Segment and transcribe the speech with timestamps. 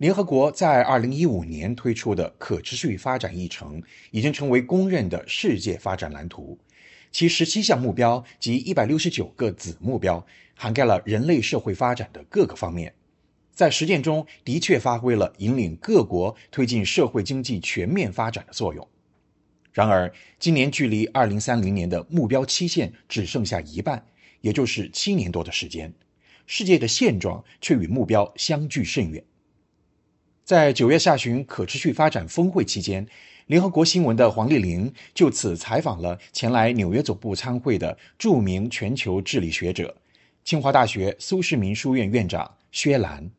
[0.00, 6.58] 联合国在二零一五年推出的可持续发展议程，已经成为公认的世界发展蓝图。
[7.12, 12.94] 其十七项目标及一百六十九个子目标，涵盖了人类社会发展的各个方面，
[13.52, 18.88] 在实践中的确发挥了引领各国推进社会经济全面发展的作用。
[19.70, 24.02] 然而，今年距离二零三零年的目标期限只剩下一半，
[24.40, 25.92] 也就是七年多的时间，
[26.46, 29.22] 世界的现状却与目标相距甚远。
[30.50, 33.06] 在九月下旬可持续发展峰会期间，
[33.46, 39.94] 联合国新闻的黄丽玲就此采访了前来纽约总部参会的著名全球治理学者、
[40.42, 43.30] 清华大学苏世民书院院长薛兰。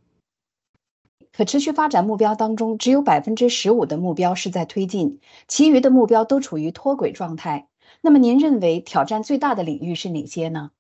[1.34, 5.20] 可持续发展目标当中，只有百分之十五的目标是在推进，
[5.50, 7.68] 其余的目标都处于脱轨状态。
[8.00, 10.72] 那么，您认为挑战最大的领域是哪些呢？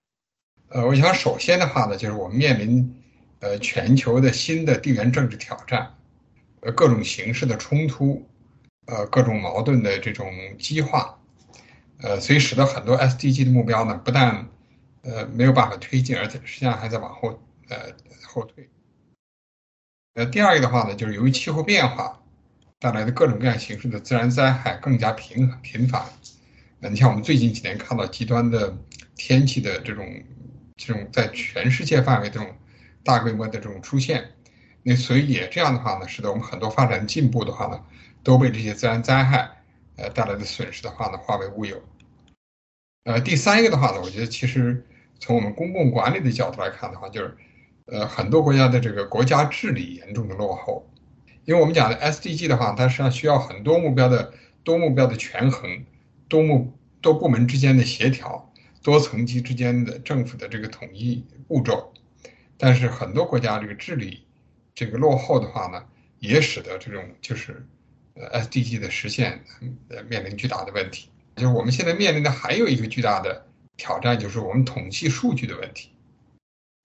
[0.69, 2.95] 呃，我想首先的话呢，就是我们面临
[3.41, 5.93] 呃全球的新的地缘政治挑战，
[6.61, 8.27] 呃各种形式的冲突，
[8.87, 11.19] 呃各种矛盾的这种激化，
[12.01, 14.47] 呃所以使得很多 SDG 的目标呢，不但
[15.01, 17.77] 呃没有办法推进，而且实际上还在往后呃
[18.27, 18.69] 后退。
[20.13, 22.19] 呃，第二个的话呢，就是由于气候变化
[22.79, 26.03] 带来的各种各样形式的自然灾害更加频频繁。
[26.79, 28.75] 那，你像我们最近几年看到极端的
[29.15, 30.05] 天气的这种
[30.75, 32.53] 这种在全世界范围这种
[33.03, 34.31] 大规模的这种出现，
[34.83, 37.79] 那所以也这样的话呢，使得我们很多发展进步的话呢，
[38.23, 39.49] 都被这些自然灾害
[39.95, 41.81] 呃带来的损失的话呢化为乌有。
[43.03, 44.85] 呃，第三一个的话呢，我觉得其实
[45.19, 47.37] 从我们公共管理的角度来看的话，就是。
[47.87, 50.87] 呃，很多国家的这个国家治理严重的落后，
[51.43, 55.83] 因为我们讲的 SDG 的话，它实际上需要很多目标的多目标的权衡，
[56.29, 56.71] 多目
[57.01, 61.91] 多部门之间的协调，多层级之间的政府的这个统一步骤。
[62.57, 64.25] 但是很多国家这个治理
[64.73, 65.83] 这个落后的话呢，
[66.19, 67.65] 也使得这种就是
[68.15, 69.43] 呃 SDG 的实现
[69.89, 71.09] 呃面临巨大的问题。
[71.35, 73.45] 就是我们现在面临的还有一个巨大的
[73.77, 75.89] 挑战，就是我们统计数据的问题。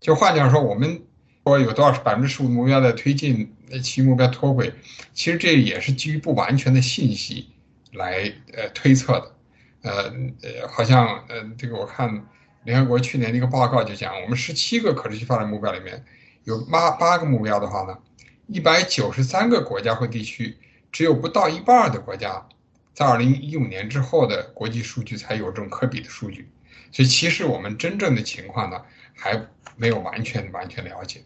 [0.00, 1.03] 就换句话说，我们
[1.44, 3.53] 说有多少百分之十五目标在推进，
[3.83, 4.72] 其目标脱轨，
[5.12, 7.49] 其实这也是基于不完全的信息
[7.93, 9.34] 来呃推测的，
[9.82, 12.27] 呃呃，好像呃这个我看
[12.65, 16.05] 联合国去年的一个报告就讲，我们十七个可持续发展目标里面
[16.47, 17.99] 有八八个目标的话呢，
[18.47, 20.57] 一百九十三个国家或地区，
[20.91, 22.49] 只有不到一半的国家
[22.95, 26.49] 在二零一五年之后的国际数据才有这种可比的数据，
[26.91, 28.81] 所以其实我们真正的情况呢
[29.15, 29.47] 还。
[29.79, 31.23] 没有完全完全了解，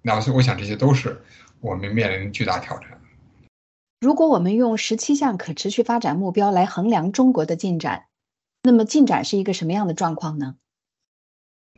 [0.00, 1.22] 那所以我想这些都是
[1.60, 2.98] 我们面临巨大挑战。
[4.00, 8.06] 如果我们用十七项可持续发展目标来衡量中国的进展，
[8.62, 10.54] 那么进展是一个什么样的状况呢？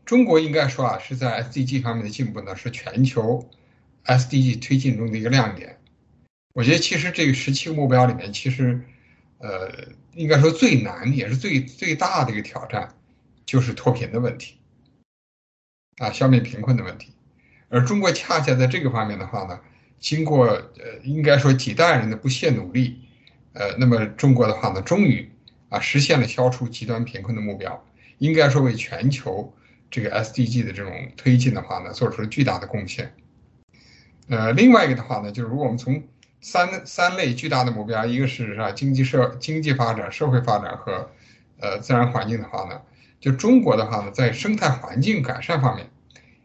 [0.05, 3.49] 中国应该说啊，是在 SDG 方面的进步呢，是全球
[4.05, 5.79] SDG 推进中的一个亮点。
[6.55, 8.81] 我觉得其实这个十七个目标里面，其实
[9.39, 9.71] 呃，
[10.15, 12.95] 应该说最难也是最最大的一个挑战，
[13.47, 14.57] 就是脱贫的问题。
[15.99, 17.13] 啊，消灭贫困的问题，
[17.69, 19.61] 而中国恰恰在这个方面的话呢，
[20.01, 22.99] 经过呃，应该说几代人的不懈努力，
[23.53, 25.31] 呃，那么中国的话呢，终于
[25.69, 27.87] 啊实现了消除极端贫困的目标，
[28.19, 29.55] 应该说为全球
[29.93, 33.15] 这个 SDG 的这种推进的话呢，做出了巨大的贡献。
[34.29, 36.03] 呃，另外一个的话呢，就是如果我们从
[36.41, 41.11] 三三类巨大的目标，一个是啊经济社经济发展、社会发展和
[41.61, 42.81] 呃自然环境的话呢。
[43.21, 45.89] 就中国的话呢，在生态环境改善方面，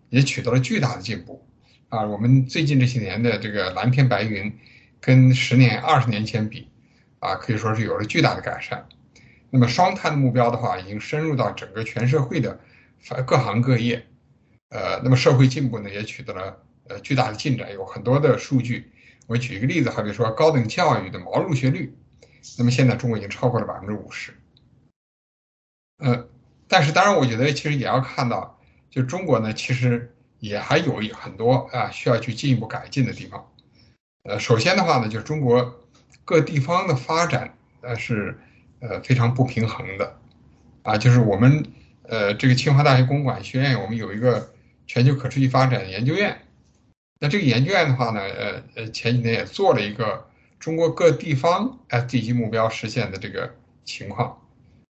[0.10, 1.44] 也取得了巨大的进步，
[1.90, 4.54] 啊，我们最近这些年的这个蓝天白云，
[5.02, 6.68] 跟十年、二十年前比，
[7.20, 8.86] 啊，可以说是有了巨大的改善。
[9.50, 12.60] 那么双碳的目标的话，已经深入到整个全社会的
[13.00, 14.06] 反各行各业，
[14.70, 18.92] 呃，那么社会进步呢，也取得了呃巨大的进展，有很多的数据。
[19.28, 21.96] 我举一个例子，好比说高等教育的毛入学率，
[22.58, 24.34] 那么现在中国已经超过了百分之五十，
[25.98, 26.28] 呃。
[26.70, 28.60] 但是，当然，我觉得其实也要看到，
[28.90, 33.50] 就中国呢，其实也还有很多啊需要去进一步改进的地方。
[34.24, 35.80] 呃，首先的话呢，就是中国
[36.26, 38.38] 各地方的发展呃是
[38.82, 40.20] 呃非常不平衡的，
[40.84, 41.66] 啊，就是我们
[42.08, 44.54] 呃这个清华大学公管学院，我们有一个
[44.86, 46.40] 全球可持续发展研究院。
[47.20, 50.28] 那这个研究院的话呢，呃呃前几年也做了一个
[50.60, 53.56] 中国各地方 SDG 目标实现的这个
[53.86, 54.42] 情况。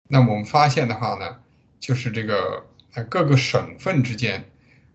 [0.09, 1.41] 那我们发现的话呢。
[1.79, 2.65] 就是这个，
[2.95, 4.43] 呃，各个省份之间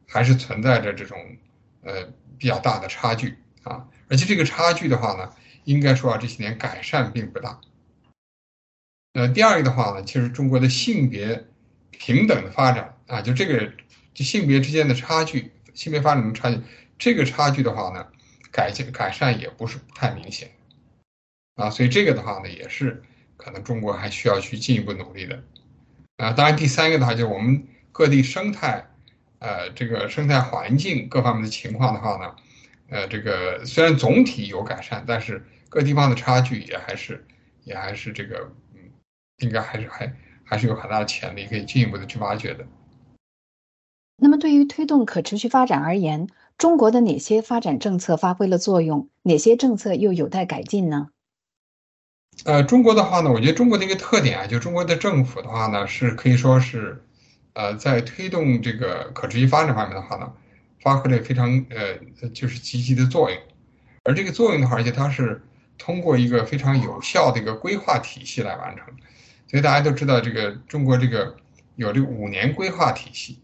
[0.07, 1.15] 还是存在着这种，
[1.83, 2.09] 呃，
[2.39, 3.88] 比较大的差距啊。
[4.09, 5.31] 而且这个差距的话呢，
[5.63, 7.62] 应该说啊，这些年改善并不大。
[9.13, 11.45] 呃，第二个的话呢，其实中国的性别
[12.03, 13.71] 平等的发展啊，就这个
[14.12, 16.59] 就性别之间的差距，性别发展的差距，
[16.98, 18.07] 这个差距的话呢，
[18.51, 20.50] 改进改善也不是太明显，
[21.57, 23.03] 啊，所以这个的话呢，也是
[23.38, 25.44] 可能中国还需要去进一步努力的，
[26.18, 28.83] 啊，当然第三个的话就是我们各地生态，
[29.38, 32.36] 呃，这个生态环境各方面的情况的话呢，
[32.89, 37.24] 呃，这个虽然总体有改善，但是各地方的差距也还是
[37.63, 38.89] 也还是这个，嗯，
[39.38, 40.12] 应该还是还
[40.51, 42.68] 还是有很大的潜力可以进一步的去挖掘的。
[44.18, 46.27] 那么，对于推动可持续发展而言，
[46.57, 49.07] 中国的哪些发展政策发挥了作用？
[49.24, 51.07] 哪些政策又有待改进呢？
[52.44, 57.01] 呃，中国的话呢，我觉得中国的一个特点啊，就中国的政府的话呢，是可以说是，
[57.54, 60.33] 呃，在推动这个可持续发展方面的话呢，
[60.81, 63.39] 发挥了非常呃就是积极的作用。
[64.04, 65.42] 而这个作用的话，而且它是
[65.77, 68.86] 通过一个非常有效的一个规划体系来完成。
[69.51, 71.36] 所以大家都知道，这个中国这个
[71.75, 73.38] 有这个五年规划体系。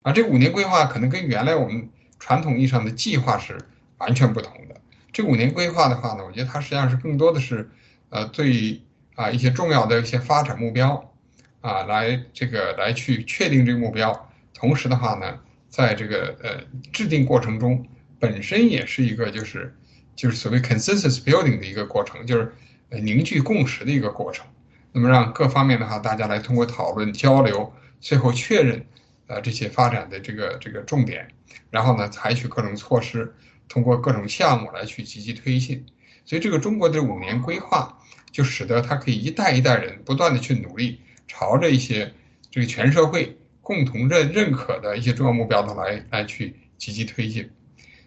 [0.00, 3.58] 啊，这五年规划可能跟原来我们传统意义上的计划是
[3.98, 4.80] 完全不同的。
[5.12, 7.68] 这五年规划的话呢，我觉得它实际上是更多的是，
[8.08, 8.80] 呃，对
[9.14, 11.14] 啊一些重要的一些发展目标，
[11.60, 14.30] 啊，来这个来去确定这个目标。
[14.54, 15.38] 同时的话呢，
[15.68, 16.64] 在这个呃
[16.94, 17.86] 制定过程中，
[18.18, 19.76] 本身也是一个就是
[20.16, 22.54] 就是所谓 consensus building 的一个过程，就是
[22.88, 24.46] 呃凝聚共识的一个过程。
[24.92, 28.84] 那么让各方面的话，大家来通过讨论交流，最后确认。
[29.28, 31.26] 呃，这些发展的这个这个重点，
[31.70, 33.32] 然后呢，采取各种措施，
[33.66, 35.86] 通过各种项目来去积极推进。
[36.26, 37.98] 所以，这个中国的五年规划，
[38.30, 42.12] 就使得它可以一代一代人不断的去努力，朝着一些
[42.50, 47.48] 这个全社会共同认认可的一些重要目标的来来去积极推进。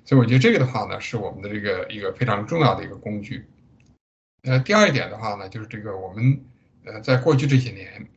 [0.03, 3.47] 所以，我觉得这个的话呢，是我们的这个一个非常重要的一个工具。
[4.43, 6.39] 呃，第二点的话呢，就是这个我们
[6.85, 8.07] 呃，在过去这些年，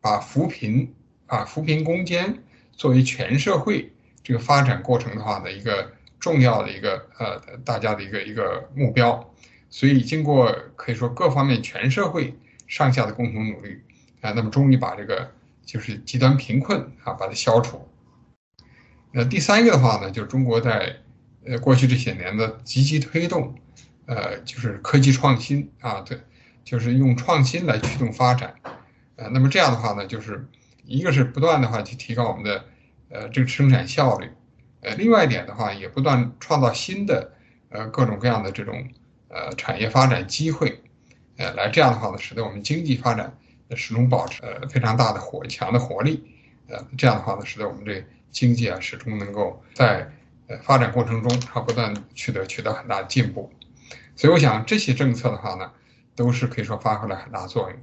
[0.00, 0.94] 把扶贫
[1.26, 2.38] 啊，扶贫攻坚。
[2.72, 9.34] 作为全社会这个发展过程的话呢，一个重要的一个呃，大家的一个一个目标，
[9.68, 12.34] 所以经过可以说各方面全社会
[12.66, 13.78] 上下的共同努力
[14.22, 15.30] 啊，那么终于把这个
[15.66, 17.86] 就是极端贫困啊把它消除。
[19.12, 20.96] 那第三个的话呢，就是中国在
[21.44, 23.54] 呃过去这些年的积极推动，
[24.06, 26.18] 呃，就是科技创新啊，对，
[26.70, 28.54] 就是用创新来驱动发展，
[29.16, 30.46] 呃，那么这样的话呢，就是
[30.84, 32.64] 一个是不断的话去提高我们的。
[33.12, 34.30] 呃，这个生产效率，
[34.82, 37.32] 呃，另外一点的话，也不断创造新的
[37.68, 38.86] 呃各种各样的这种
[39.26, 40.80] 呃产业发展机会，
[41.38, 43.36] 呃，来这样的话呢，使得我们经济发展
[43.74, 46.22] 始终保持呃非常大的活强的活力，
[46.68, 50.08] 呃，这样的话呢，使得我们这经济啊始终能够在
[50.46, 53.52] 呃发展过程中它不断取得取得很大的进步，
[54.14, 55.68] 所以我想这些政策的话呢，
[56.20, 57.78] 都是可以说发挥了很大作用。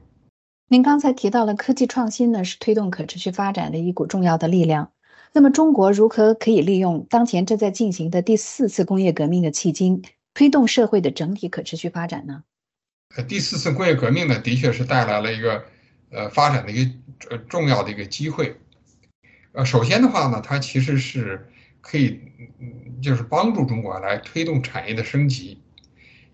[0.68, 4.92] 您刚才提到了科技创新呢，是推动可持续发展的一股重要的力量。
[5.34, 10.04] 那么，中国如何可以利用当前正在进行的第四次工业革命的契机，
[10.36, 12.44] 推动社会的整体可持续发展呢？
[13.16, 15.66] 呃，第四次工业革命呢，的确是带来了一个
[16.12, 16.92] 呃发展的一个
[17.32, 18.56] 呃重要的一个机会。
[19.54, 21.50] 呃，首先的话呢，它其实是
[21.82, 22.22] 可以
[23.02, 25.60] 就是帮助中国来推动产业的升级，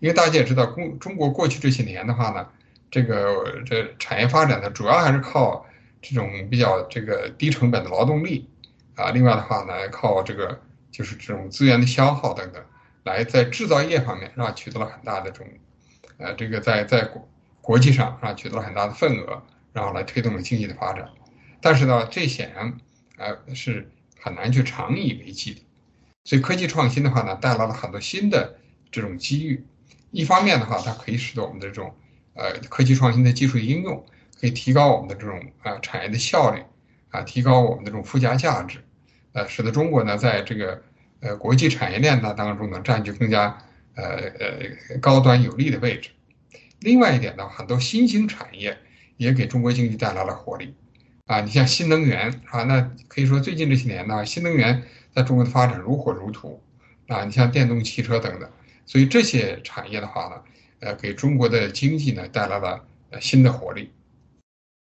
[0.04, 2.46] 因为大家也知道，中中国过去这些年的话呢，
[2.92, 5.66] 这个这产业发展呢，主要还是靠
[6.02, 8.50] 这种比较这个低成本的劳动力。
[8.96, 10.62] 啊，另外的话呢，靠这个
[10.92, 12.62] 就是这种资源的消耗等等，
[13.06, 15.48] 来在制造业方面是吧，取得了很大的这种，
[16.18, 17.30] 呃，这个在在国
[17.62, 21.08] 国际上是吧，取得了很大的份额，然后来推动了经济的发展。
[21.62, 22.78] 但是呢，这显然
[23.16, 23.90] 呃是
[24.20, 25.62] 很难去长以为继的。
[26.26, 28.58] 所以科技创新的话呢，带来了很多新的
[28.92, 29.66] 这种机遇。
[30.14, 31.94] 一方面的话，它可以使得我们的这种
[32.36, 34.06] 呃科技创新的技术应用，
[34.40, 36.64] 可以提高我们的这种啊产业的效率。
[37.10, 38.80] 啊，提高我们的这种附加价值，
[39.34, 40.82] 呃，使得中国呢，在这个
[41.20, 43.56] 呃国际产业链呢当中呢，占据更加
[43.94, 44.04] 呃
[44.40, 46.10] 呃高端有利的位置。
[46.80, 48.76] 另外一点呢，很多新兴产业
[49.18, 50.74] 也给中国经济带来了活力。
[51.28, 54.82] 啊，你像新能源啊，那可以说最近这些年呢，新能源
[55.14, 56.60] 在中国的发展如火如荼。
[57.10, 58.50] 啊，你像电动汽车等等，
[58.86, 60.44] 所以这些产业的话呢，
[60.80, 63.92] 呃，给中国的经济呢带来了呃新的活力。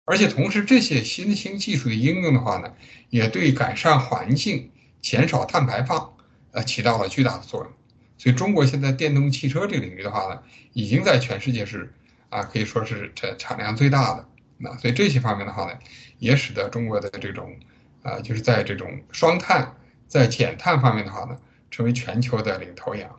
[0.05, 2.71] 而且同时，这些新兴技术的应用的话呢，
[3.09, 4.69] 也对改善环境、
[5.01, 6.13] 减少碳排放，
[6.51, 7.73] 呃，起到了巨大的作用。
[8.17, 11.91] 所以，中国现在电动汽车这个领域的话呢，已经在全世界是
[12.29, 14.27] 啊，可以说是产产量最大的。
[14.57, 15.77] 那所以这些方面的话呢，
[16.19, 17.55] 也使得中国的这种
[18.03, 19.75] 啊，就是在这种双碳、
[20.07, 21.35] 在减碳方面的话呢，
[21.71, 23.09] 成为全球的领头羊。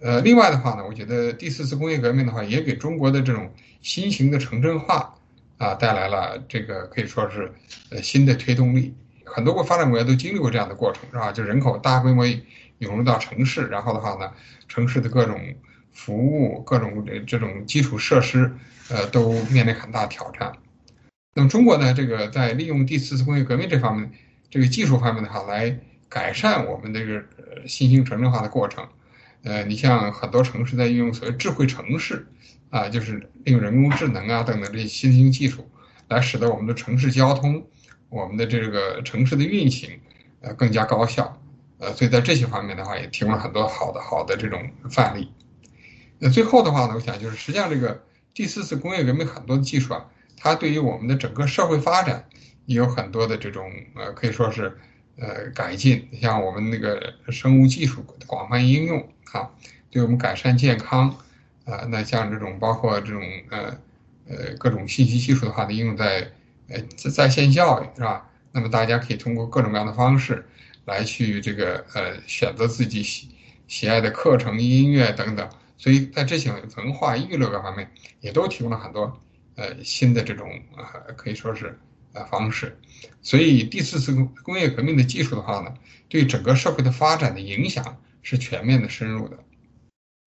[0.00, 5.14] 呃，另外的话呢，我觉得第四次工业革命的话，也给中国的这种新型的城镇化。
[5.56, 7.50] 啊，带来了这个可以说是
[7.90, 8.92] 呃新的推动力，
[9.24, 11.30] 很多个发展国家都经历过这样的过程，是吧？
[11.30, 12.26] 就人口大规模
[12.78, 14.32] 涌入到城市，然后的话呢，
[14.66, 15.40] 城市的各种
[15.92, 18.52] 服务、各种这种基础设施，
[18.90, 20.52] 呃，都面临很大挑战。
[21.34, 24.10] 那么中国呢，这个在利用第四次工业革命这方面，
[24.50, 27.22] 这个技术方面的话，来改善我们这个
[27.68, 28.84] 新兴城镇化的过程。
[29.44, 32.26] 呃，你像很多城市在运用所谓智慧城市，
[32.70, 35.70] 啊，就是利用人工智能啊等等这些新兴技术，
[36.08, 37.64] 来使得我们的城市交通。
[38.10, 39.90] 我们的这个城市的运行，
[40.40, 41.36] 呃，更加高效，
[41.78, 45.32] 呃，所以在这些方面的话，也提供了很多好的好的这种范例。
[46.20, 52.28] 那最后的话呢，我想就是，实际上这个第四次工业革命很多的技术啊，它对于我们的整个社会发展
[52.66, 54.78] 也有很多的这种呃，可以说是
[55.16, 56.08] 呃改进。
[56.20, 59.50] 像我们那个生物技术广泛应用啊，
[59.90, 61.10] 对我们改善健康
[61.64, 63.78] 啊，那像这种包括这种呃
[64.28, 66.30] 呃各种信息技术的话呢，应用在。
[66.66, 68.26] 呃，在在线教育是吧？
[68.50, 70.42] 那么大家可以通过各种各样的方式，
[70.86, 73.28] 来去这个呃选择自己喜
[73.68, 75.46] 喜爱的课程、音乐等等。
[75.76, 77.90] 所以在这些文化娱乐各方面，
[78.22, 79.20] 也都提供了很多
[79.56, 81.78] 呃新的这种呃可以说是
[82.14, 82.78] 呃方式。
[83.20, 85.74] 所以第四次工工业革命的技术的话呢，
[86.08, 89.38] 对整个社会的发展的影响是全面的、深入的。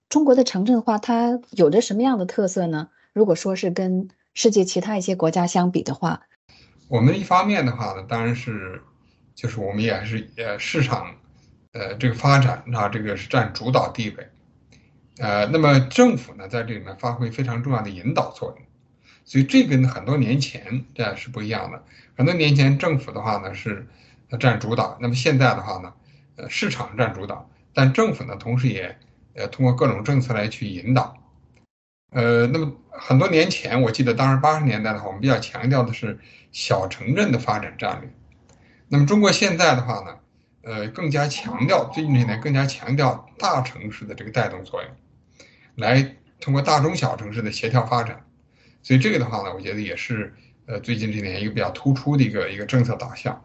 [0.09, 2.89] 中国的城镇化它有着什么样的特色呢？
[3.13, 6.21] 如果说是跟世界其他一些国家相比的话，
[6.87, 8.81] 我们一方面的话呢，当然是，
[9.35, 11.15] 就是我们也是呃市场，
[11.73, 14.27] 呃这个发展啊，这个是占主导地位，
[15.17, 18.66] 呃，那么政府呢在这里面发挥非常重要的引导作用，
[19.27, 21.83] 所以这跟很多年前这是不一样的。
[22.15, 23.85] 很多年前政府的话呢是
[24.39, 25.93] 占主导，那么现在的话呢，
[26.37, 28.97] 呃市场占主导，但政府呢同时也
[29.35, 31.15] 呃通过各种政策来去引导。
[32.11, 36.17] 呃，那么很多年前，我记得当时八十年代的话，我们比较强调的是
[36.53, 38.09] 小城镇的发展战略。
[38.87, 40.17] 那么中国现在的话呢，
[40.61, 44.91] 呃，更加强调最近这年更加强调大城市的这个带动作用，
[45.75, 48.23] 来通过大中小城市的协调发展。
[48.83, 50.33] 所以这个的话呢，我觉得也是
[50.65, 53.43] 呃最近这年一个比较突出的一个一个政策导向。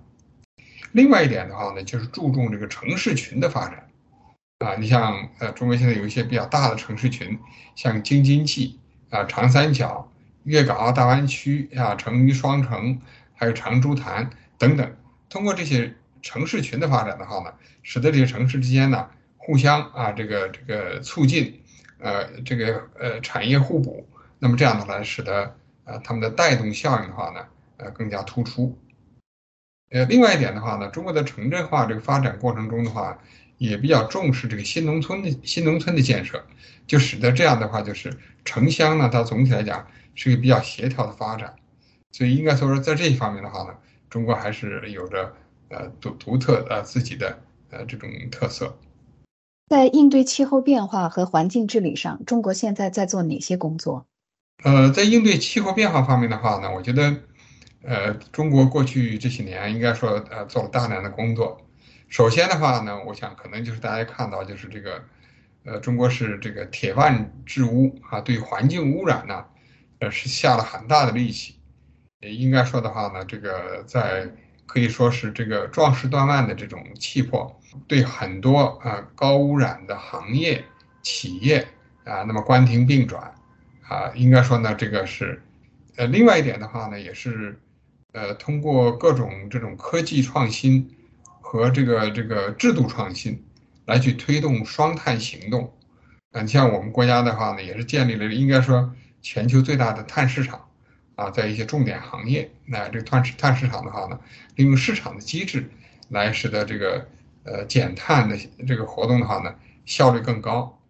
[0.93, 3.89] 另外一点的话呢，就是注重这个城市群的发展。
[4.59, 7.37] 啊，你像呃，中国现在有一些比较大的城市群，
[7.75, 8.79] 像京津冀
[9.11, 10.12] 啊、长三角、
[10.45, 13.01] 粤港澳大湾区啊、成渝双城，
[13.35, 14.97] 还有长株潭等等。
[15.29, 21.61] 通过这些城市群的发展的话呢，使得这些城市之间呢互相啊这个这个促进，
[21.99, 24.07] 呃这个呃产业互补。
[24.43, 27.47] 那么这样的话，使得呃他们的带动效应的话呢，
[27.77, 28.77] 呃更加突出。
[29.91, 33.17] 呃，另外一点的话呢，中国的城镇化这个发展过程中的话。
[33.59, 36.45] 也比较重视这个新农村的新农村的建设，
[36.85, 38.13] 就使得这样的话，就是
[38.45, 41.55] 城乡呢，它总体来讲是一个比较协调的发展，
[42.11, 43.69] 所以应该说在这一方面的话呢，
[44.11, 45.33] 中国还是有着
[45.69, 47.39] 呃独独特呃自己的
[47.71, 48.77] 呃这种特色。
[49.69, 54.07] 在应对气候变化和环境治理上，中国现在在做哪些工作？
[54.63, 57.17] 呃，在应对气候变化方面的话呢，我觉得，
[57.83, 61.61] 呃，中国过去这些年应该说呃做了大量的工作。
[62.09, 65.03] 首先的话呢，我想可能就是大家看到，就是这个，
[65.65, 69.45] 呃，中国是这个铁腕治污啊，对环境污染呢，
[69.99, 71.57] 呃，是下了很大的力气。
[72.21, 74.31] 应该说的话呢，这个在
[74.67, 80.65] 可以说是这个壮士断腕的这种气魄，对很多啊高污染的行业
[81.03, 81.67] 企业
[82.05, 83.35] 啊，那么关停并转
[83.93, 85.43] 啊，应该说呢，这个是，
[85.97, 87.59] 呃，另外一点的话呢，也是，
[88.13, 90.97] 呃，通过各种这种科技创新。
[91.45, 93.45] 和这个这个制度创新，
[93.85, 95.71] 来去推动双碳行动。
[96.31, 100.67] 嗯，像我们国家的话呢，也是建立了应该说全球最大的碳市场
[101.15, 104.19] 啊，在一些重点行业，那这个碳碳市场的话呢，
[104.57, 105.69] 利用市场的机制
[106.09, 107.07] 来使得这个
[107.45, 110.81] 呃减碳的这个活动的话呢，效率更高。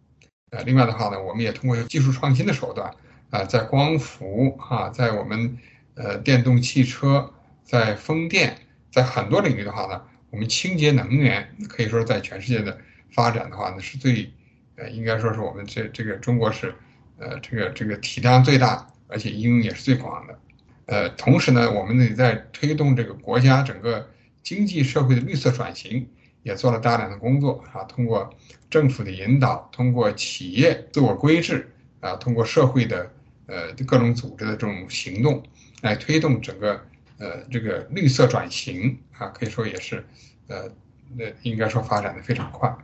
[0.53, 2.91] 呃，另外的话呢，我们也通过技术创新的手段
[3.31, 5.59] 啊，在光伏啊，在我们
[5.97, 7.33] 呃电动汽车，
[7.65, 8.57] 在风电，
[8.91, 10.01] 在很多领域的话呢。
[10.33, 12.79] 我们清洁能源可以说在全世界的
[13.11, 14.33] 发展的话呢，是最，
[14.77, 16.75] 呃，应该说是我们这这个中国是，
[17.19, 20.39] 呃，这个这个体量最大，而且应用也是最广的，
[20.87, 24.09] 呃，同时呢，我们也在推动这个国家整个
[24.43, 26.09] 经济社会的绿色转型，
[26.43, 28.29] 也做了大量的工作啊，通过
[28.71, 31.71] 政府的引导，通过企业自我规制
[32.01, 33.11] 啊，通过社会的
[33.47, 35.43] 呃各种组织的这种行动，
[35.83, 36.81] 来推动整个。
[37.19, 40.05] 呃，这个绿色转型啊，可以说也是，
[40.49, 40.69] 呃，
[41.15, 42.77] 那应该说发展的非常快。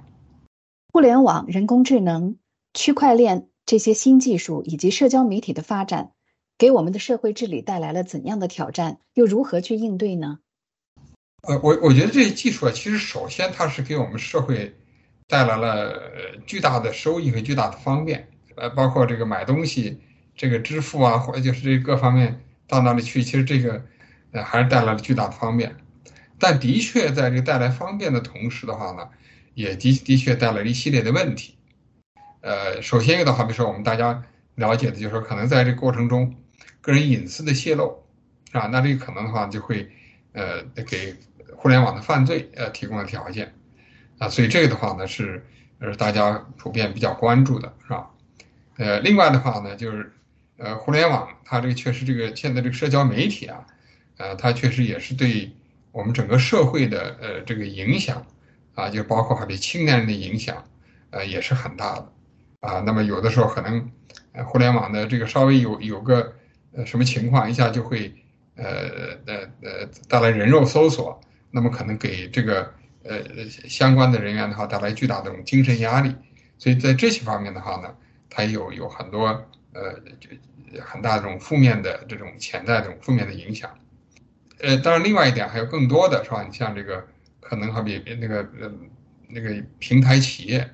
[0.92, 2.36] 互联网、人工智能、
[2.72, 6.12] 区块链这些新技术以及社交媒体的发展，
[6.56, 9.00] 给我们的社会治理带来了怎样的挑战？
[9.12, 10.38] 又如何去应对呢？
[11.42, 14.74] 呃，我我觉得这些技术啊，其实首先它是给我们社会
[15.28, 20.00] 带来了巨大的收益和巨大的方便，呃，包括这个买东西、
[20.34, 23.80] 这个支付啊，或者就是这各方面到哪里去，其实这个
[24.32, 25.76] 呃还是带来了巨大的方便。
[26.40, 29.08] 但的确在这个带来方便的同时的话呢，
[29.54, 31.56] 也的的确带来了一系列的问题。
[32.40, 34.22] 呃，首先一个的话，比如说我们大家
[34.56, 36.34] 了解的就是说，可能在这个过程中，
[36.80, 38.04] 个人隐私的泄露，
[38.52, 39.88] 啊，那这个可能的话就会
[40.38, 41.14] 呃给
[41.56, 43.52] 互联网的犯罪呃提供了条件，
[44.18, 45.44] 啊，所以这个的话呢是
[45.80, 48.10] 呃大家普遍比较关注的，是吧？
[48.76, 50.12] 呃，另外的话呢，就是
[50.56, 53.66] 呃互联网它这个确实这个现在这个社交媒体啊，
[54.18, 55.50] 呃，它确实也是对
[55.90, 58.24] 我们整个社会的呃这个影响
[58.74, 60.64] 啊，就包括对青年人的影响，
[61.10, 62.12] 呃也是很大的。
[62.60, 63.90] 啊，那么有的时候可能，
[64.32, 66.34] 呃，互联网的这个稍微有有个
[66.72, 68.12] 呃什么情况，一下就会
[68.58, 71.18] 呃呃呃带来人肉搜索，
[71.50, 72.74] 那么可能给这个
[73.04, 73.18] 呃
[73.66, 76.14] 相关的人员的话带来巨大的这种精神压力，
[76.58, 77.94] 所以在这些方面的话呢，
[78.28, 79.26] 它有有很多
[79.72, 79.98] 呃
[80.80, 83.70] 很大的这种负面的这种潜在这种负面的影响，
[84.60, 86.42] 呃，当然另外一点还有更多的是吧？
[86.42, 87.06] 你像这个
[87.40, 88.70] 可能好比那个呃
[89.28, 90.68] 那个平台企业。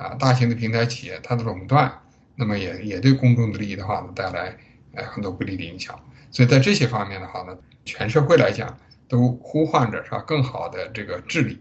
[0.00, 1.92] 啊，大型的平台企业它的垄断，
[2.34, 4.56] 那么也也对公众的利益的话呢带来
[4.94, 5.94] 呃很多不利的影响。
[6.30, 11.60] 所以在这些方面的话呢，全社会来讲都呼唤着是吧更好的这个治理。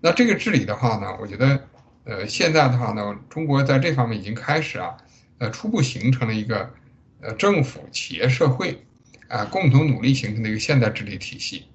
[0.00, 1.68] 那这个治理的话呢，我觉得
[2.04, 4.96] 呃现在的话呢，中国在这方面已经开始啊，
[5.38, 6.72] 呃初步形成了一个
[7.20, 8.84] 呃政府、企业、社会
[9.28, 11.66] 啊共同努力形成的一个现代治理体系。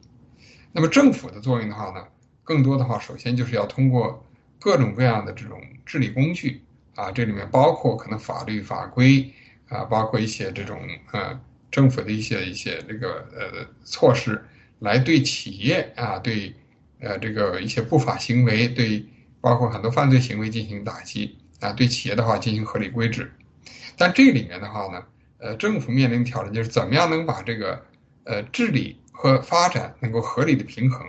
[0.71, 2.05] 那么政府的作用的话呢，
[2.43, 4.25] 更多的话首先就是要通过。
[4.63, 6.61] 各种各样的这种治理工具
[6.93, 9.27] 啊，这里面包括可能法律法规
[9.67, 10.79] 啊，包括一些这种
[11.13, 14.43] 呃政府的一些一些这个呃措施，
[14.79, 16.53] 来对企业啊，对
[16.99, 19.05] 呃这个一些不法行为，对
[19.39, 23.31] 包括很多犯罪行为进行打击啊，对企业的话进行合理规制。
[23.97, 25.03] 但这里面的话呢，
[25.37, 27.85] 呃，政府面临挑战就是怎么样能把这个
[28.25, 31.01] 呃治理和发展能够合理的平衡。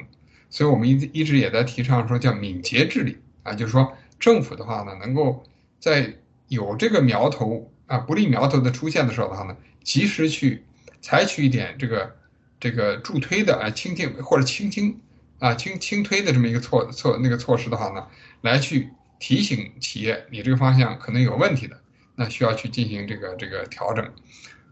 [0.48, 3.18] 所以我们一直一直也在提倡说叫敏捷治理。
[3.42, 5.42] 啊，就是说政府的话呢，能够
[5.80, 6.14] 在
[6.46, 10.64] 有这个苗头啊不利苗头的出现的时候的话呢，及时去
[11.00, 12.16] 采取一点这个
[12.58, 15.00] 这个助推的啊倾听或者倾听
[15.38, 18.06] 啊轻轻推的这么一个措措那个措施的话呢，
[18.40, 21.80] 来去提醒企业你这个方向可能有问题的，
[22.14, 24.08] 那需要去进行这个这个调整，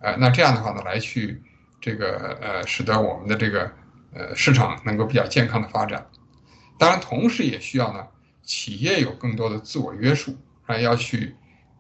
[0.00, 1.42] 呃，那这样的话呢，来去
[1.80, 3.70] 这个呃使得我们的这个
[4.14, 6.06] 呃市场能够比较健康的发展，
[6.78, 8.06] 当然同时也需要呢。
[8.42, 11.36] 企业有更多的自我约束，啊，要去，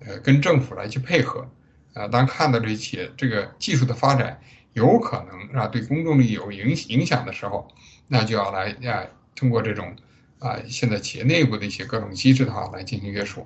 [0.06, 1.50] 呃，跟政府来去配合，
[1.94, 4.40] 啊，当看到这些这个技术的发展
[4.72, 7.68] 有可能啊对公众利益有影影响的时候，
[8.08, 9.94] 那就要来啊通过这种
[10.38, 13.44] 啊现在企业内部的一些各种机制的话来进行约束，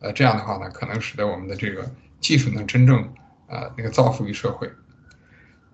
[0.00, 3.02] 呃，这样的话呢，可能使得我们的这个技术能真正
[3.46, 4.70] 啊那个造福于社会。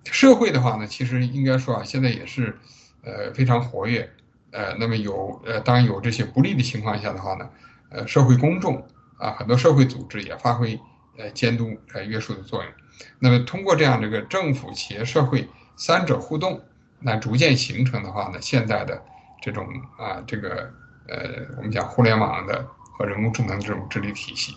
[0.05, 2.57] 社会的话呢，其实应该说啊，现在也是
[3.03, 4.09] 呃非常活跃。
[4.51, 7.49] 呃，那么有呃，当然有这些不利的情况下的话呢，
[7.89, 8.85] 呃，社会公众
[9.17, 10.77] 啊，很多社会组织也发挥
[11.21, 12.71] 呃监督来约束的作用。
[13.19, 16.59] 那么通过这样这个政府、企业、社会三者互动，
[16.99, 19.01] 那逐渐形成的话呢，现在的
[19.41, 19.65] 这种
[19.97, 20.71] 啊这个
[21.07, 21.17] 呃
[21.57, 22.65] 我们讲互联网的
[22.97, 24.53] 和人工智能这种治理体系。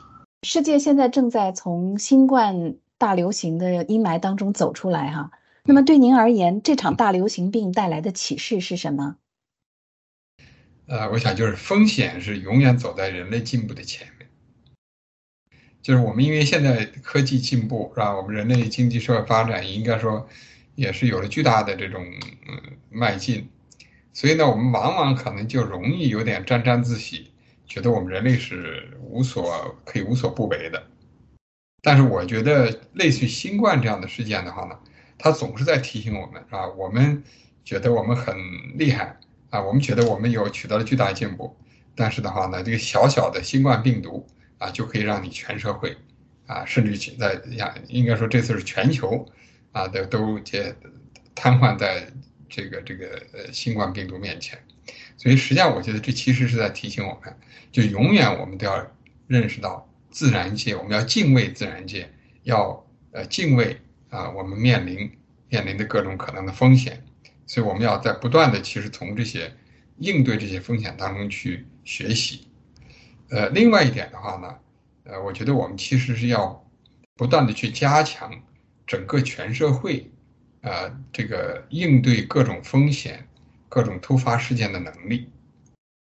[0.46, 5.30] 世界现在正在从新冠大流行的阴霾当中走出来哈。
[5.64, 9.16] 那么对您而言，这场大流行病带来的启示是什么？
[10.86, 14.13] 呃，我想就是风险是永远走在人类进步的前面，
[15.84, 18.16] 就是我们因为现在科技进步是吧？
[18.16, 20.26] 我们人类经济社会发展应该说
[20.76, 22.02] 也是有了巨大的这种
[22.48, 23.46] 嗯迈进，
[24.14, 27.30] 所以呢，我们往往可能就容易有点沾沾自喜，
[27.66, 30.82] 觉得我们人类是无所可以无所不为的。
[31.82, 34.78] 但是我觉得类似于新冠这样的事件的话呢，
[35.18, 37.22] 它总是在提醒我们啊，我们
[37.62, 38.34] 觉得我们很
[38.78, 39.18] 厉害。
[39.50, 41.54] 啊，我们觉得我们有取得了巨大进步，
[41.94, 44.26] 但是的话呢，这个小小的新冠病毒
[44.58, 45.96] 啊，就可以让你全社会
[46.46, 49.26] 啊，甚至在呀，应该说这次是全球
[49.72, 50.74] 啊，都都这
[51.34, 52.06] 瘫痪在
[52.48, 54.58] 这个这个呃新冠病毒面前。
[55.16, 57.34] 所以实际上，我觉得这其实是在提醒我们，
[57.72, 58.86] 就永远我们都要
[59.26, 62.10] 认识到自然界，我们要敬畏自然界，
[62.42, 63.76] 要呃敬畏
[64.10, 65.10] 啊，我们面临
[65.48, 67.02] 面临的各种可能的风险。
[67.46, 69.52] 所以我们要在不断的，其实从这些
[69.98, 72.46] 应对这些风险当中去学习。
[73.30, 74.54] 呃，另外一点的话呢，
[75.04, 76.64] 呃，我觉得我们其实是要
[77.16, 78.30] 不断的去加强
[78.86, 80.10] 整个全社会，
[80.60, 83.26] 呃，这个应对各种风险、
[83.68, 85.28] 各种突发事件的能力。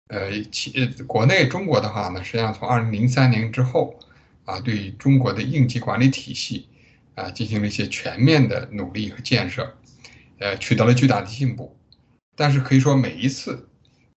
[0.08, 3.98] 呃，其国内中国的话呢，实际上从二零零三年之后，
[4.44, 6.68] 啊，对中国的应急管理体系
[7.14, 9.76] 啊进行了一些全面的努力和建设，
[10.38, 11.76] 呃，取得了巨大的进步。
[12.36, 13.68] 但是可以说，每一次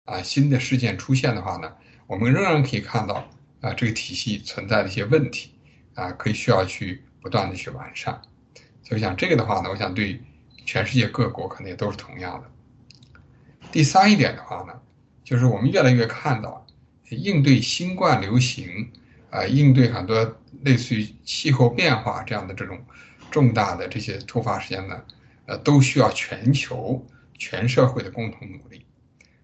[0.05, 1.73] 啊新的事件出现的话呢，
[2.11, 3.25] 我们仍然可以看到
[3.61, 5.51] 啊这个体系存在的一些问题
[5.93, 8.21] 啊，可以需要去不断的去完善。
[8.83, 10.21] 所以想这个的话呢，我想对
[10.65, 12.51] 全世界各国可能也都是同样的。
[13.71, 14.73] 第三一点的话呢。
[15.23, 16.65] 就是我们越来越看到，
[17.09, 18.91] 应对新冠流行，
[19.29, 22.77] 啊，应对很多类似于气候变化这样的这种
[23.29, 25.01] 重大的这些突发事件呢，
[25.45, 27.01] 呃，都需要全球
[27.37, 28.83] 全社会的共同努力，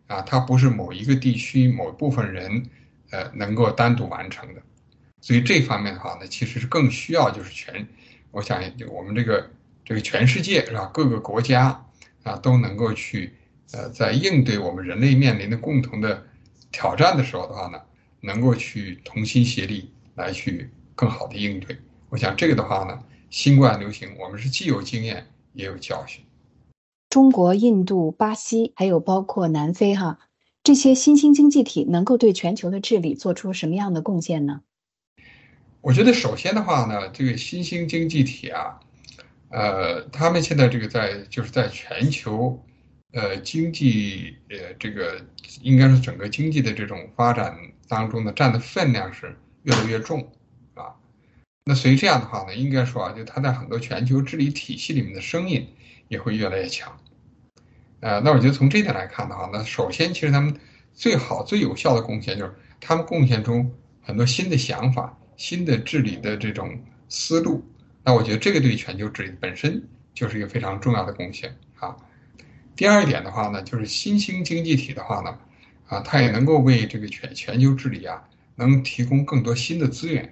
[0.08, 2.70] 啊，它不是某一个地区某部分人，
[3.12, 4.62] 呃，能够单独完成的，
[5.22, 7.88] 所以这方面的话呢，其实是更需要就是全，
[8.32, 9.50] 我想我们这个
[9.86, 11.86] 这个全世界是吧，各个国家
[12.24, 13.34] 啊都能够去。
[13.74, 16.26] 呃，在应对我们人类面临的共同的
[16.72, 17.78] 挑战的时候的话呢，
[18.22, 21.78] 能够去同心协力来去更好的应对。
[22.08, 22.98] 我想这个的话呢，
[23.30, 26.24] 新冠流行我们是既有经验也有教训。
[27.10, 30.20] 中国、印度、巴西，还有包括南非哈
[30.64, 34.62] 这些新兴经济体，能够对全球的治理做出什么样的贡献呢？
[35.82, 38.80] 我觉得首先的话呢，这个新兴经济体啊，
[39.50, 42.64] 呃，他们现在这个在就是在全球。
[43.14, 45.26] 呃，经济呃，这个
[45.62, 50.30] 应该是整个经济的这种发展当中呢，占的分量是越来越重，
[50.74, 50.92] 啊，
[51.64, 55.66] 那所以这样的话呢，应该说啊，就它在很多全球治理体系里面的声音
[56.08, 56.98] 也会越来越强，
[58.00, 60.56] 呃，那我觉得从这点来看的话，那首先其实他们
[60.94, 63.66] 最好最有效的贡献就是他们贡献出
[64.02, 67.64] 很多新的想法、新的治理的这种思路，
[68.04, 71.96] 那我觉得这个对全球治理本身就是一个非常重要的贡献啊。
[72.76, 75.38] 第二点的话呢，就是新兴经济体的话呢，
[75.88, 78.24] 啊，它也能够为这个全全球治理啊，
[78.56, 80.32] 能提供更多新的资源，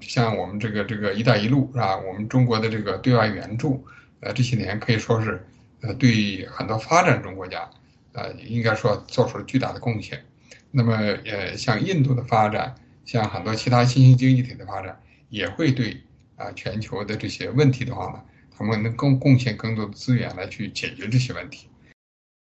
[0.00, 1.96] 像我们这个这个“一带一路”是吧？
[1.96, 3.86] 我们中国的这个对外援助，
[4.20, 5.46] 呃，这些年可以说是，
[5.80, 7.68] 呃，对很多发展中国家，
[8.12, 10.24] 呃，应该说做出了巨大的贡献。
[10.70, 12.74] 那么，呃，像印度的发展，
[13.04, 16.02] 像很多其他新兴经济体的发展，也会对
[16.36, 18.22] 啊全球的这些问题的话呢。
[18.58, 21.68] 他们能更贡献更多的资源来去解决这些问题。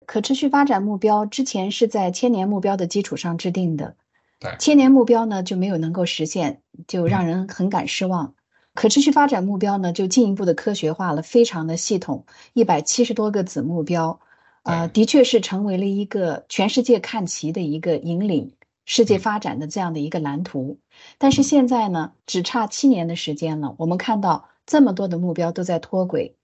[0.07, 3.95] 可持续发展目标之前是在千年目标的基础上制定的，
[4.39, 8.33] 对，千年目标呢就没有能够实现，就让人很感失望。
[8.79, 14.21] 可持续发展目标呢就进一步的科学化了，非常的系统，一百七十多个子目标，
[14.63, 18.53] 呃，的确是成为了一个全世界看齐的一个引领
[18.85, 20.79] 世界发展的这样的一个蓝图。
[21.17, 24.47] 但是现在呢，只差七年的时间了，我们看到。
[24.65, 26.35] 这么多的目标都在脱轨，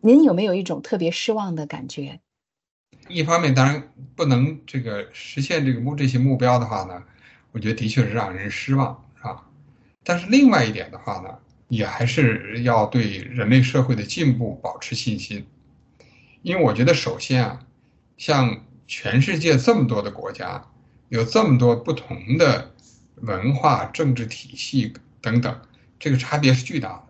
[0.00, 2.20] 您有没有一种特别失望的感觉？
[3.08, 7.02] 一方面，当然不能这个实现这个目这些目标的话呢，
[7.50, 9.44] 我觉得的确是让人失望，是吧？
[10.04, 11.36] 但是另外一点的话呢，
[11.68, 15.46] 也还是要对人类社会的进步保持信心，
[16.42, 17.66] 因为我觉得首先啊，
[18.16, 20.62] 像全世界这么多的国家，
[21.08, 22.72] 有这么多不同的
[23.16, 25.60] 文化、政治体系等等，
[25.98, 27.04] 这个差别是巨大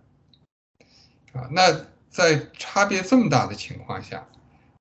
[1.32, 1.40] 的。
[1.40, 4.24] 啊，那在差别这么大的情况下，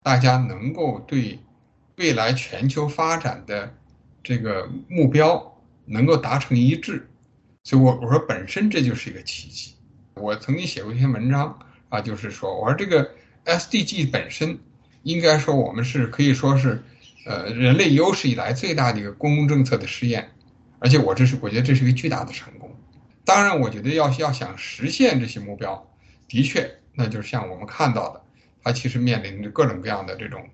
[0.04, 1.40] 大家能够对
[1.96, 3.74] 未来全球发展的
[4.24, 7.10] 这个目标能够达成一致，
[7.64, 9.74] 所以我我说本身这就是一个奇迹。
[10.16, 11.58] 我曾经写过一篇文章
[11.90, 13.10] 啊，就是说我说这个
[13.46, 14.60] SDG 本身
[15.04, 16.84] 应该说我们是可以说是
[17.26, 20.30] 呃人类有史以来最大的一个公共政策的试验，
[20.80, 22.70] 而且我这是我觉得这是一个巨大的成功。
[23.26, 25.90] 当然，我觉得要要想实现这些目标。
[26.28, 28.22] 的确，那就是像我们看到的，
[28.62, 30.50] 它其实面临着各种各样的这种，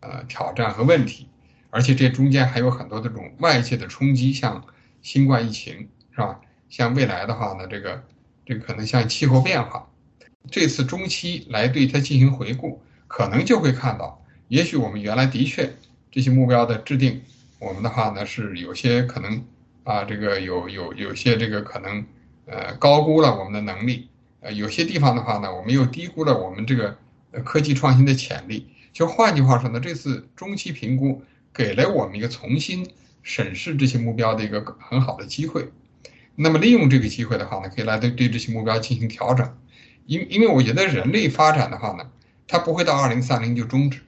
[0.00, 1.28] 呃，挑战和问题，
[1.70, 4.64] 而且这中间还有很多这种外界的冲击，像
[5.02, 6.40] 新冠疫情，是吧？
[6.68, 8.02] 像未来的话呢，这个，
[8.44, 9.88] 这个可能像气候变化，
[10.50, 15.74] 这次中期来对它进行回顾，可能就会看到，也许我们原来的确
[16.10, 17.20] 这些目标的制定，
[17.58, 19.42] 我们的话呢是有些可能
[19.84, 22.04] 啊，这个有有有些这个可能，
[22.46, 24.08] 呃，高估了我们的能力。
[24.40, 26.96] 呃，有些地方的话呢，我们又低估了我们这个
[27.44, 28.68] 科技创新的潜力。
[28.92, 32.88] 就换句话说呢，这次中期评估给了我们一个重新
[33.22, 35.68] 审视这些目标的一个很好的机会。
[36.40, 39.58] 那么利用这个机会的话呢，可以来对对这些目标进行调整。
[40.06, 42.08] 因因为我觉得人类发展的话呢，
[42.46, 44.00] 它不会到二零三零就终止，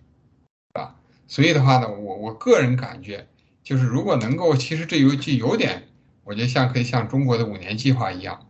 [0.74, 0.94] 啊，
[1.26, 3.26] 所以的话呢，我我个人感觉
[3.64, 5.88] 就是如果能够，其实这有就有点，
[6.22, 8.46] 我觉得像可以像中国的五年计划一样。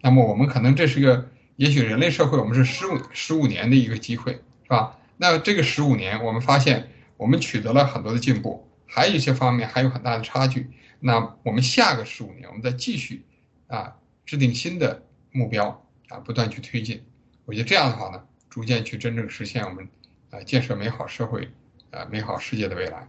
[0.00, 4.96] 那么我们可能这是个，也许人类社会我们是十五十五年的一个机会，是吧？
[5.16, 10.70] 那这个十五年，我们发现我们取得了很多的进步，还有一些方面还有很大的差距。
[11.06, 13.22] 那我们下个十五年，我们再继续
[13.66, 15.68] 啊制定新的目标
[16.08, 17.04] 啊，不断去推进。
[17.44, 19.86] 我觉得这样的话呢，逐渐去真正实现我们
[20.30, 21.46] 啊建设美好社会
[21.90, 23.06] 啊美好世界的未来。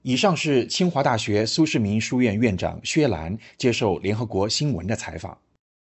[0.00, 5.36] 以上是清华大学苏世民书院院长薛兰接受联合国新闻的采访。